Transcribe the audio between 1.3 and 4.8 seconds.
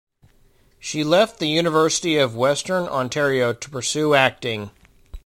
the University of Western Ontario to pursue acting.